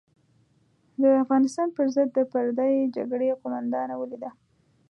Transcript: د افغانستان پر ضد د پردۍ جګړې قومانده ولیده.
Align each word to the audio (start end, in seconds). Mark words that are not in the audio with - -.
د 1.01 1.03
افغانستان 1.23 1.67
پر 1.75 1.85
ضد 1.95 2.09
د 2.13 2.19
پردۍ 2.31 2.73
جګړې 2.95 3.37
قومانده 3.41 3.95
ولیده. 3.99 4.29